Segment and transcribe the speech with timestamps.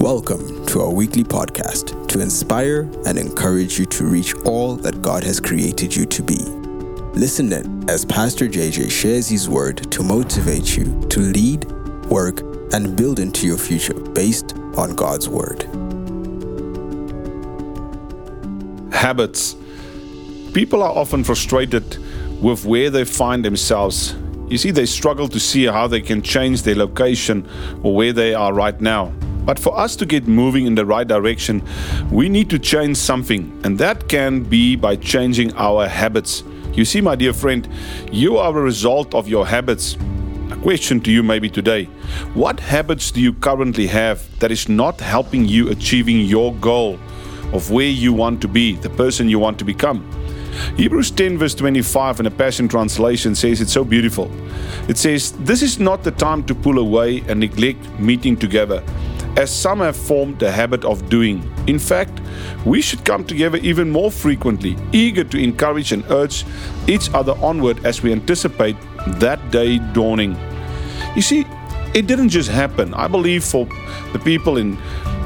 [0.00, 5.22] Welcome to our weekly podcast to inspire and encourage you to reach all that God
[5.24, 6.38] has created you to be.
[7.12, 11.70] Listen in as Pastor JJ shares his word to motivate you to lead,
[12.06, 12.40] work,
[12.72, 15.64] and build into your future based on God's word.
[18.94, 19.54] Habits.
[20.54, 21.98] People are often frustrated
[22.42, 24.14] with where they find themselves.
[24.48, 27.46] You see, they struggle to see how they can change their location
[27.82, 29.12] or where they are right now.
[29.50, 31.60] But for us to get moving in the right direction,
[32.08, 36.44] we need to change something, and that can be by changing our habits.
[36.72, 37.68] You see, my dear friend,
[38.12, 39.96] you are a result of your habits.
[40.52, 41.86] A question to you maybe today
[42.34, 47.00] What habits do you currently have that is not helping you achieving your goal
[47.52, 50.08] of where you want to be, the person you want to become?
[50.76, 54.30] Hebrews 10, verse 25 in the Passion Translation says it's so beautiful.
[54.88, 58.80] It says, This is not the time to pull away and neglect meeting together
[59.36, 61.42] as some have formed the habit of doing.
[61.66, 62.20] In fact,
[62.64, 66.44] we should come together even more frequently, eager to encourage and urge
[66.86, 68.76] each other onward as we anticipate
[69.18, 70.36] that day dawning.
[71.16, 71.46] You see,
[71.94, 72.94] it didn't just happen.
[72.94, 73.66] I believe for
[74.12, 74.76] the people in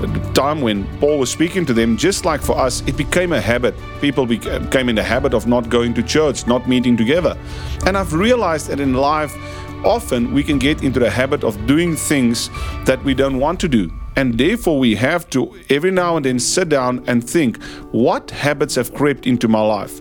[0.00, 3.40] the time when Paul was speaking to them, just like for us, it became a
[3.40, 3.74] habit.
[4.00, 7.36] People became in the habit of not going to church, not meeting together.
[7.84, 9.34] And I've realized that in life,
[9.84, 12.50] often we can get into the habit of doing things
[12.84, 13.90] that we don't want to do.
[14.16, 17.62] And therefore, we have to every now and then sit down and think
[17.92, 20.00] what habits have crept into my life.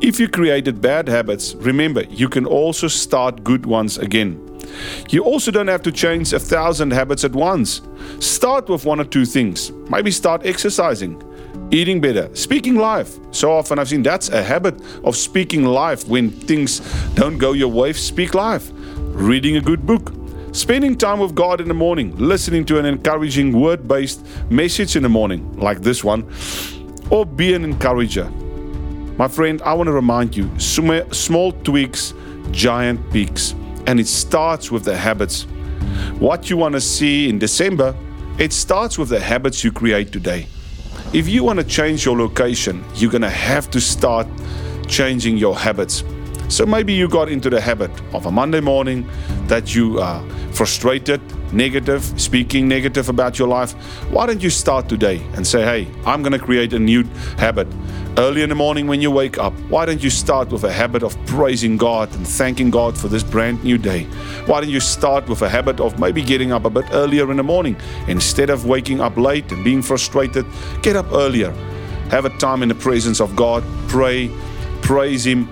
[0.00, 4.44] If you created bad habits, remember you can also start good ones again.
[5.08, 7.80] You also don't have to change a thousand habits at once.
[8.20, 9.72] Start with one or two things.
[9.90, 11.20] Maybe start exercising,
[11.72, 13.18] eating better, speaking life.
[13.32, 16.78] So often I've seen that's a habit of speaking life when things
[17.14, 18.70] don't go your way, speak life
[19.18, 20.12] reading a good book,
[20.52, 25.02] spending time with God in the morning, listening to an encouraging word based message in
[25.02, 26.32] the morning, like this one,
[27.10, 28.30] or be an encourager.
[29.18, 32.14] My friend, I want to remind you small tweaks,
[32.52, 33.56] giant peaks,
[33.88, 35.42] and it starts with the habits.
[36.20, 37.96] What you want to see in December,
[38.38, 40.46] it starts with the habits you create today.
[41.12, 44.28] If you want to change your location, you're going to have to start
[44.86, 46.04] changing your habits.
[46.48, 49.08] So maybe you got into the habit of a Monday morning
[49.48, 51.20] that you are frustrated,
[51.52, 53.72] negative, speaking negative about your life.
[54.10, 57.04] Why don't you start today and say, hey, I'm going to create a new
[57.36, 57.68] habit.
[58.16, 61.02] Early in the morning when you wake up, why don't you start with a habit
[61.02, 64.04] of praising God and thanking God for this brand new day?
[64.46, 67.36] Why don't you start with a habit of maybe getting up a bit earlier in
[67.36, 67.76] the morning?
[68.08, 70.46] Instead of waking up late and being frustrated,
[70.82, 71.52] get up earlier.
[72.10, 74.30] Have a time in the presence of God, pray,
[74.80, 75.46] praise Him,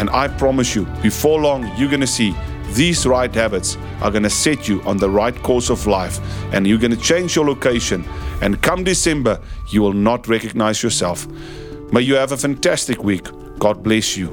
[0.00, 2.34] and I promise you, before long, you're going to see
[2.72, 6.20] these right habits are going to set you on the right course of life
[6.54, 8.06] and you're going to change your location.
[8.40, 11.26] And come December, you will not recognize yourself.
[11.92, 13.28] May you have a fantastic week.
[13.58, 14.28] God bless you.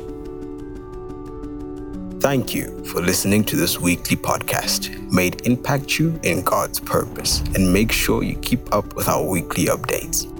[2.21, 5.11] Thank you for listening to this weekly podcast.
[5.11, 9.25] May it impact you in God's purpose and make sure you keep up with our
[9.25, 10.33] weekly updates.